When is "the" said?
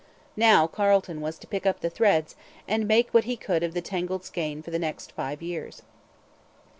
1.81-1.89, 3.75-3.81, 4.71-4.79